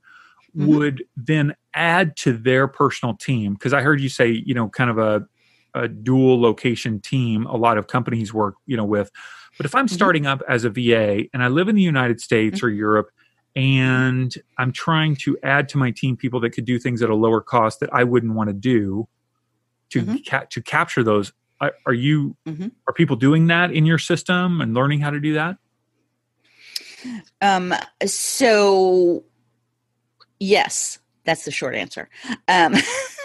[0.57, 0.67] Mhm.
[0.67, 3.53] would then add to their personal team?
[3.53, 5.25] Because I heard you say you know kind of a
[5.73, 7.45] a dual location team.
[7.45, 9.11] A lot of companies work you know with,
[9.57, 9.91] but if I'm Mhm.
[9.91, 13.09] starting up as a VA and I live in the United States or Europe.
[13.55, 17.15] And I'm trying to add to my team people that could do things at a
[17.15, 19.07] lower cost that I wouldn't want to do
[19.89, 20.25] to Mhm.
[20.29, 21.33] ca- to capture those.
[21.59, 22.71] Are, you Mhm.
[22.87, 25.57] are people doing that in your system and learning how to do that?
[27.41, 27.73] Um,
[28.05, 29.23] so
[30.39, 32.07] yes, that's the short answer.
[32.47, 32.73] Um,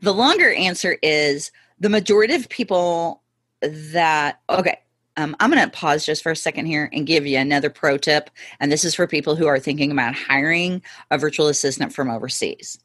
[0.00, 3.22] the longer answer is the majority of people
[3.62, 4.78] that okay.
[5.16, 7.98] Um, I'm going to pause just for a second here and give you another pro
[7.98, 8.30] tip.
[8.58, 12.78] And this is for people who are thinking about hiring a virtual assistant from overseas.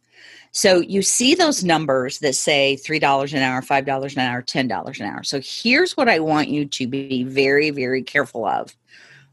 [0.51, 5.05] So you see those numbers that say $3 an hour, $5 an hour, $10 an
[5.05, 5.23] hour.
[5.23, 8.75] So here's what I want you to be very, very careful of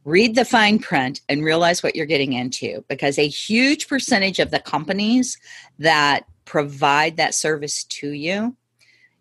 [0.05, 4.51] read the fine print and realize what you're getting into because a huge percentage of
[4.51, 5.39] the companies
[5.79, 8.57] that provide that service to you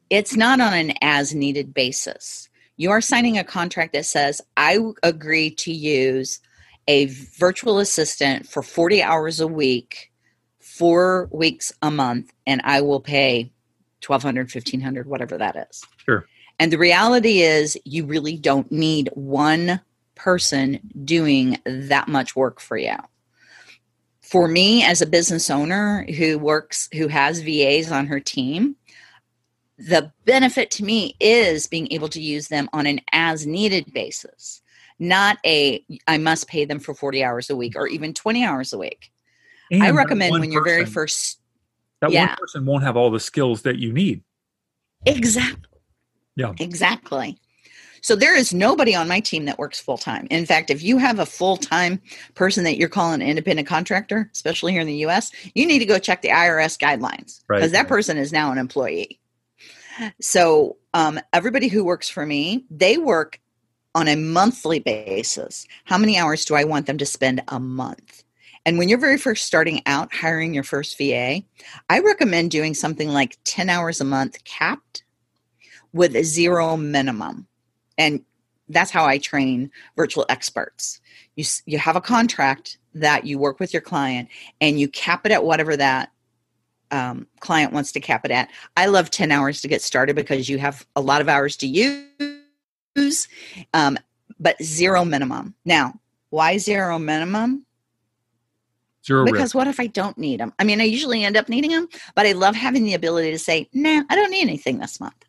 [0.10, 4.78] it's not on an as needed basis you are signing a contract that says i
[5.04, 6.40] agree to use
[6.88, 7.06] a
[7.38, 10.12] virtual assistant for 40 hours a week
[10.60, 13.52] four weeks a month and i will pay
[14.06, 16.26] 1200 1500 whatever that is Sure.
[16.60, 19.80] and the reality is you really don't need one
[20.16, 22.96] person doing that much work for you.
[24.32, 28.78] For me, as a business owner who works, who has VAs on her team,
[29.78, 34.62] the benefit to me is being able to use them on an as needed basis,
[35.00, 38.72] not a I must pay them for 40 hours a week or even 20 hours
[38.72, 39.12] a week.
[39.70, 41.40] And I recommend when you're very first
[42.00, 42.28] that yeah.
[42.28, 44.24] one person won't have all the skills that you need.
[45.06, 45.80] Exactly.
[46.38, 46.54] Yeah.
[46.58, 47.38] Exactly.
[48.02, 50.28] So there is nobody on my team that works full time.
[50.30, 52.02] In fact, if you have a full time
[52.34, 55.86] person that you're calling an independent contractor, especially here in the US, you need to
[55.86, 59.20] go check the IRS guidelines because Right, that person is now an employee.
[60.20, 63.40] So um, everybody who works for me, they work
[63.94, 65.68] on a monthly basis.
[65.86, 68.24] How many hours do I want them to spend a month?
[68.66, 71.44] And when you're very first starting out hiring your first VA,
[71.90, 75.04] I recommend doing something like 10 hours a month capped
[75.94, 77.48] with a zero minimum.
[78.02, 78.26] And
[78.68, 81.00] that's how I train virtual experts.
[81.36, 84.28] You, you have a contract that you work with your client
[84.60, 86.12] and you cap it at whatever that
[86.90, 88.50] um, client wants to cap it at.
[88.76, 91.68] I love 10 hours to get started because you have a lot of hours to
[91.68, 93.28] use,
[93.74, 94.00] um,
[94.40, 95.54] but zero minimum.
[95.64, 95.94] Now,
[96.32, 97.68] why zero minimum?
[99.06, 99.34] Zero risk.
[99.34, 100.54] Because what if I don't need them?
[100.58, 103.40] I mean, I usually end up needing them, but I love having the ability to
[103.40, 105.26] say, nah, I don't need anything this month.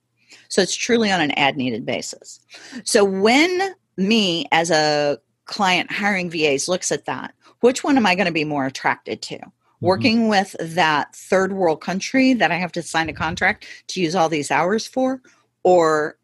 [0.52, 2.38] So it's truly on an ad needed basis.
[2.84, 8.14] So when me as a client hiring VAs looks at that, which one am I
[8.14, 9.38] going to be more attracted to?
[9.80, 14.14] Working with that third world country that I have to sign a contract to use
[14.14, 15.22] all these hours for,
[15.64, 16.18] or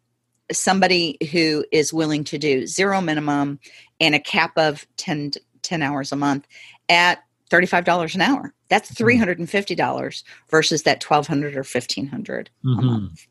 [0.51, 3.59] somebody who is willing to do zero minimum
[3.99, 5.31] and a cap of 10,
[5.63, 6.47] 10 hours a month
[6.87, 8.53] at $35 an hour.
[8.69, 12.83] That's $350 versus that 1200 or 1500 a Mhm.
[12.83, 13.27] month.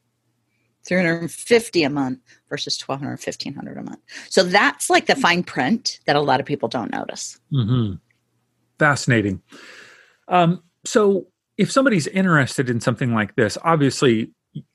[0.89, 4.01] 350 a month versus 1200 1500 a month.
[4.31, 7.39] So that's like the fine print that a lot of people don't notice.
[7.51, 7.93] hmm
[8.79, 9.43] Fascinating.
[10.29, 14.31] Um, so, if somebody's interested in something like this, obviously,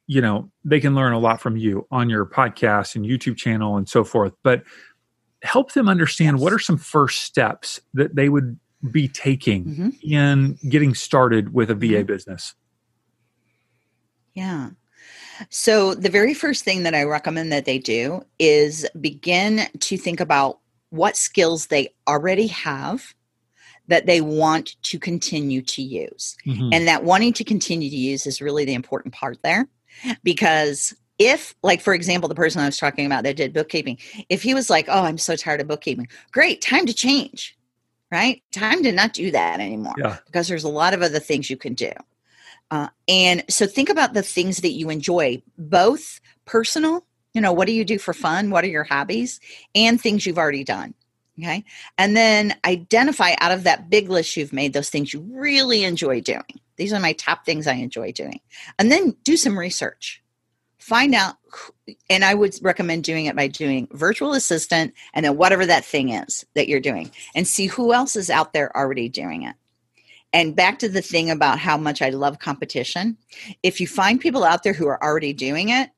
[0.07, 3.77] you know, they can learn a lot from you on your podcast and YouTube channel
[3.77, 4.33] and so forth.
[4.43, 4.63] But
[5.43, 8.59] help them understand what are some first steps that they would
[8.91, 10.03] be taking Mhm.
[10.03, 12.07] in getting started with a VA Mhm.
[12.07, 12.53] business.
[14.33, 14.71] Yeah.
[15.49, 20.19] So the very first thing that I recommend that they do is begin to think
[20.19, 23.13] about what skills they already have
[23.87, 26.37] that they want to continue to use.
[26.45, 26.69] Mhm.
[26.71, 29.67] And that wanting to continue to use is really the important part there.
[30.23, 33.97] Because if, like, for example, the person I was talking about that did bookkeeping,
[34.29, 37.55] if he was like, oh, I'm so tired of bookkeeping, great, time to change,
[38.11, 38.41] right?
[38.51, 40.17] Time to not do that anymore Yeah.
[40.25, 41.91] because there's a lot of other things you can do.
[42.73, 47.05] Uh, and so think about the things that you enjoy, both personal,
[47.35, 48.49] you know, what do you do for fun?
[48.49, 49.39] What are your hobbies?
[49.75, 50.95] And things you've already done.
[51.37, 51.63] Okay.
[51.99, 56.19] And then identify out of that big list you've made those things you really enjoy
[56.21, 56.59] doing.
[56.77, 58.39] These are my top things I enjoy doing.
[58.79, 60.23] And then do some research.
[60.79, 61.35] Find out,
[62.09, 66.09] and I would recommend doing it by doing virtual assistant and then whatever that thing
[66.09, 69.55] is that you're doing and see who else is out there already doing it.
[70.33, 73.17] And back to the thing about how much I love competition.
[73.61, 75.91] If you find people out there who are already doing it,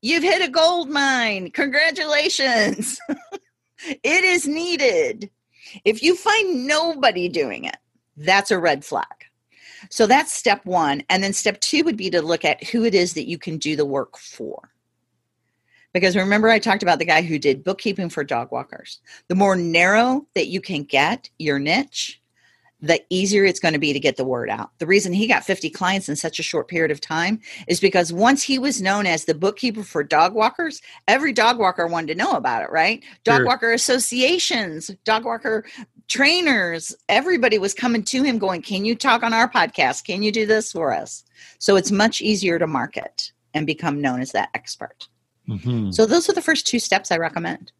[0.00, 1.50] you've hit a gold mine.
[1.50, 2.98] Congratulations.
[3.86, 5.30] it is needed.
[5.84, 7.76] If you find nobody doing it,
[8.16, 9.06] that's a red flag.
[9.90, 11.02] So that's step one.
[11.10, 13.58] And then step two would be to look at who it is that you can
[13.58, 14.70] do the work for.
[15.92, 18.98] Because remember, I talked about the guy who did bookkeeping for dog walkers.
[19.28, 22.20] The more narrow that you can get your niche,
[22.80, 24.70] the easier it's going to be to get the word out.
[24.78, 28.12] The reason he got 50 clients in such a short period of time is because
[28.12, 32.14] once he was known as the bookkeeper for dog walkers, every dog walker wanted to
[32.18, 33.02] know about it, right?
[33.24, 33.46] Dog Sure.
[33.46, 35.64] walker associations, dog walker
[36.08, 40.04] trainers, everybody was coming to him going, Can you talk on our podcast?
[40.04, 41.24] Can you do this for us?
[41.58, 45.08] So it's much easier to market and become known as that expert.
[45.48, 45.94] Mhm.
[45.94, 47.72] So those are the first two steps I recommend.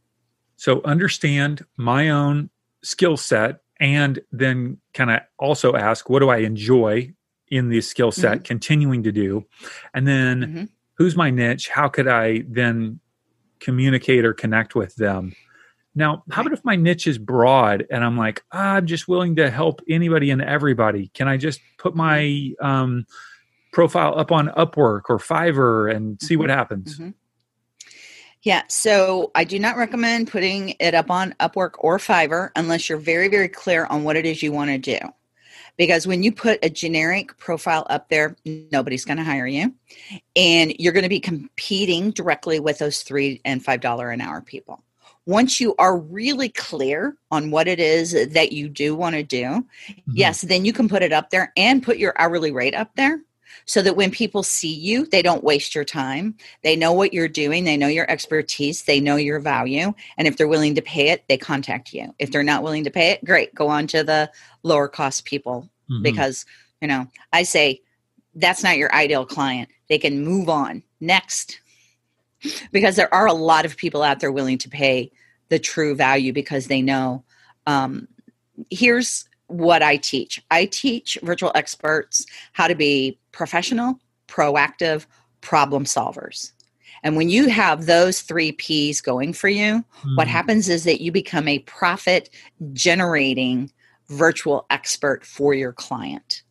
[0.56, 2.50] So understand my own
[2.82, 7.12] skill set and then kind of also ask what do I enjoy
[7.48, 9.44] in this skill set continuing to do?
[9.92, 10.68] And then Mhm.
[10.94, 11.68] who's my niche?
[11.68, 13.00] How could I then
[13.60, 15.34] communicate or connect with them?
[15.94, 19.50] Now how about if my niche is broad and I'm like I'm just willing to
[19.50, 21.08] help anybody and everybody.
[21.14, 23.06] Can I just put my um,
[23.72, 26.98] profile up on Upwork or Fiverr and see what happens?
[26.98, 27.14] Mhm.
[28.44, 32.98] Yeah, so I do not recommend putting it up on Upwork or Fiverr unless you're
[32.98, 34.98] very, very clear on what it is you want to do.
[35.78, 39.74] Because when you put a generic profile up there, nobody's going to hire you.
[40.36, 44.42] And you're going to be competing directly with those three and five dollar an hour
[44.42, 44.84] people.
[45.26, 49.64] Once you are really clear on what it is that you do want to do,
[49.88, 50.02] Mhm.
[50.12, 53.20] yes, then you can put it up there and put your hourly rate up there
[53.66, 56.36] so that when people see you, they don't waste your time.
[56.62, 59.92] They know what you're doing, they know your expertise, they know your value.
[60.18, 62.14] And if they're willing to pay it, they contact you.
[62.18, 64.30] If they're not willing to pay it, great, go on to the
[64.62, 66.02] lower cost people Mhm.
[66.02, 66.44] because,
[66.80, 67.80] you know, I say
[68.34, 69.68] that's not your ideal client.
[69.88, 70.82] They can move on.
[71.00, 71.60] Next.
[72.72, 75.10] because there are a lot of people out there willing to pay
[75.48, 77.24] the true value because they know.
[77.66, 78.06] Um,
[78.70, 85.06] here's what I teach I teach virtual experts how to be professional, proactive
[85.40, 86.52] problem solvers.
[87.02, 90.16] And when you have those three P's going for you, mm.
[90.16, 92.30] what happens is that you become a profit
[92.72, 93.70] generating
[94.08, 96.42] virtual expert for your client.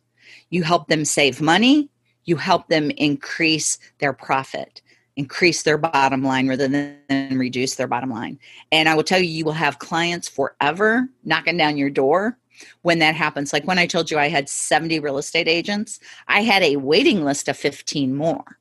[0.50, 1.88] You help them save money,
[2.24, 4.80] you help them increase their profit,
[5.16, 8.38] increase their bottom line rather than reduce their bottom line.
[8.70, 12.38] And I will tell you, you will have clients forever knocking down your door
[12.82, 13.52] when that happens.
[13.52, 17.24] Like when I told you I had 70 real estate agents, I had a waiting
[17.24, 18.58] list of 15 more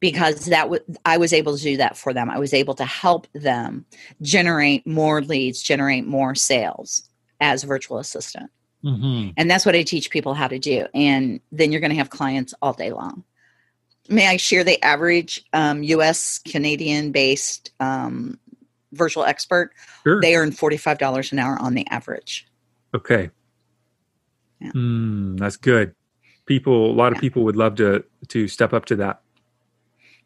[0.00, 2.30] because that w- I was able to do that for them.
[2.30, 3.84] I was able to help them
[4.22, 7.08] generate more leads, generate more sales
[7.40, 8.50] as a virtual assistant.
[8.84, 9.30] Mm-hmm.
[9.36, 10.86] And that's what I teach people how to do.
[10.94, 13.24] And then you're going to have clients all day long.
[14.08, 18.38] May I share the average um, US Canadian based um,
[18.92, 19.72] virtual expert?
[20.02, 20.20] Sure.
[20.20, 22.46] They earn $45 an hour on the average.
[22.94, 23.30] Okay.
[24.60, 24.72] Yeah.
[24.72, 25.94] Mm, that's good.
[26.46, 29.20] People, a lot of people would love to to step up to that.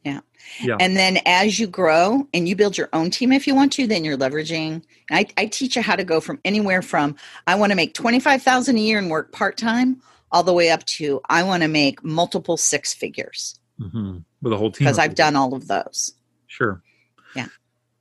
[0.04, 0.20] Yeah.
[0.62, 0.76] Yeah.
[0.78, 3.86] And then as you grow and you build your own team if you want to,
[3.86, 4.82] then you're leveraging.
[5.10, 8.76] I, I teach you how to go from anywhere from I want to make 25,000
[8.76, 12.56] a year and work part-time all the way up to I want to make multiple
[12.56, 13.58] six figures.
[13.80, 14.18] Mm-hmm.
[14.42, 14.84] With a whole team.
[14.84, 16.12] Because I've done all of those.
[16.46, 16.82] Sure.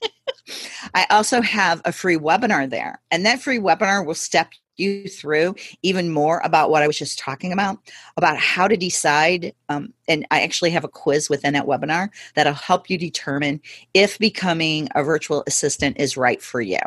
[0.94, 4.48] I also have a free webinar there, and that free webinar will step
[4.78, 7.78] you through even more about what I was just talking about,
[8.16, 9.52] about how to decide.
[9.68, 13.60] Um, and I actually have a quiz within that webinar that'll help you determine
[13.94, 16.80] if becoming a virtual assistant is right for you.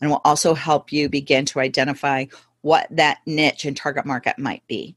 [0.00, 2.26] And will also help you begin to identify
[2.60, 4.96] what that niche and target market might be.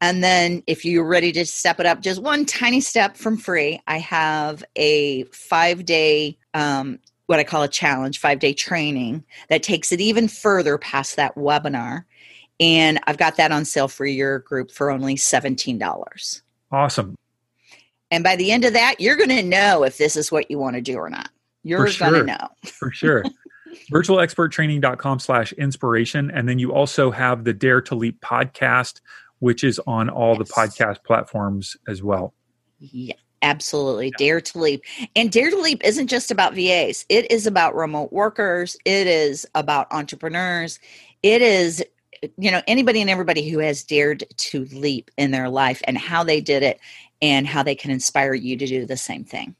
[0.00, 3.80] And then if you're ready to step it up just one tiny step from free,
[3.86, 9.62] I have a five day, um, what I call a challenge, five day training that
[9.62, 12.04] takes it even further past that webinar.
[12.60, 16.42] And I've got that on sale for your group for only $17.
[16.70, 17.16] Awesome.
[18.10, 20.58] And by the end of that, you're going to know if this is what you
[20.58, 21.30] want to do or not.
[21.64, 22.10] You're sure.
[22.10, 22.48] going to know.
[22.64, 23.24] for sure.
[23.90, 26.30] virtualexperttraining.com slash inspiration.
[26.30, 29.00] And then you also have the Dare to Leap podcast,
[29.40, 30.46] which is on all yes.
[30.46, 32.34] the podcast platforms as well.
[32.78, 33.14] Yeah,
[33.44, 34.06] absolutely.
[34.06, 34.16] Yeah.
[34.18, 34.82] Dare to Leap.
[35.14, 39.46] And Dare to Leap isn't just about VAs, it is about remote workers, it is
[39.54, 40.80] about entrepreneurs,
[41.22, 41.84] it is
[42.36, 46.24] you know anybody and everybody who has dared to leap in their life and how
[46.24, 46.80] they did it
[47.20, 49.54] and how they can inspire you to do the same thing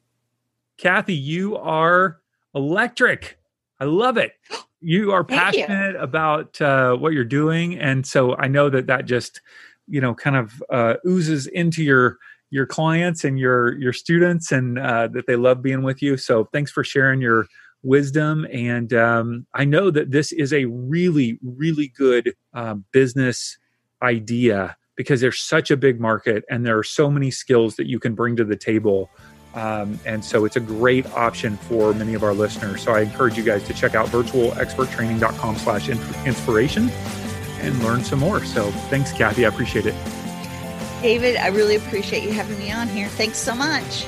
[0.78, 2.20] kathy you are
[2.54, 3.38] electric
[3.80, 4.32] i love it
[4.80, 5.98] you are passionate you.
[5.98, 9.40] about uh, what you're doing and so i know that that just
[9.86, 12.18] you know kind of uh, oozes into your
[12.50, 16.44] your clients and your your students and uh, that they love being with you so
[16.52, 17.46] thanks for sharing your
[17.82, 23.58] wisdom and um, i know that this is a really really good uh, business
[24.02, 27.98] idea because there's such a big market and there are so many skills that you
[27.98, 29.10] can bring to the table
[29.54, 33.36] um, and so it's a great option for many of our listeners so i encourage
[33.36, 35.88] you guys to check out virtualexperttraining.com slash
[36.26, 36.90] inspiration
[37.64, 38.44] and learn some more.
[38.44, 39.44] So thanks, Kathy.
[39.44, 40.23] I appreciate it.
[41.04, 43.08] David, I really appreciate you having me on here.
[43.08, 44.04] Thanks so much.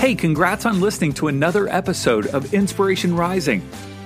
[0.00, 3.60] Hey, congrats on listening to another episode of Inspiration Rising.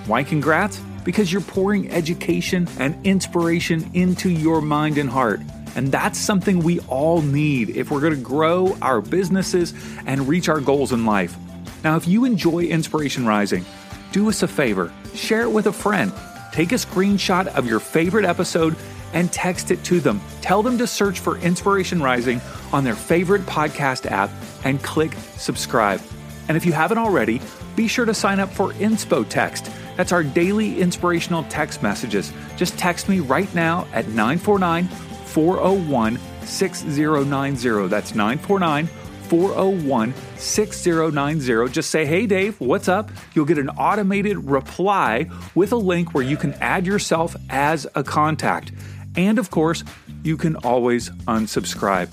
[0.05, 0.79] Why congrats?
[1.05, 5.41] Because you're pouring education and inspiration into your mind and heart.
[5.75, 9.73] And that's something we all need if we're going to grow our businesses
[10.05, 11.35] and reach our goals in life.
[11.83, 13.65] Now, if you enjoy Inspiration Rising,
[14.13, 16.13] do us a favor share it with a friend.
[16.53, 18.77] Take a screenshot of your favorite episode
[19.13, 20.21] and text it to them.
[20.41, 22.41] Tell them to search for Inspiration Rising
[22.73, 24.31] on their favorite podcast app
[24.65, 26.01] and click subscribe.
[26.49, 27.41] And if you haven't already,
[27.77, 29.71] be sure to sign up for Inspo Text.
[29.97, 32.33] That's our daily inspirational text messages.
[32.57, 37.89] Just text me right now at 949 401 6090.
[37.89, 38.87] That's 949
[39.31, 41.73] 401 6090.
[41.73, 43.11] Just say, Hey Dave, what's up?
[43.35, 48.03] You'll get an automated reply with a link where you can add yourself as a
[48.03, 48.73] contact.
[49.17, 49.85] And of course,
[50.23, 52.09] you can always unsubscribe.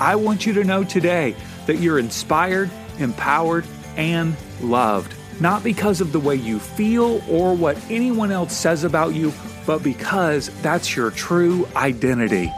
[0.00, 1.34] I want you to know today
[1.66, 5.14] that you're inspired, empowered, and loved.
[5.40, 9.32] Not because of the way you feel or what anyone else says about you,
[9.66, 12.50] but because that's your true identity.